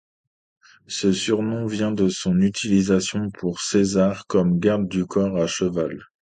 [0.87, 5.99] Son surnom vient de son utilisation par César comme garde du corps à cheval.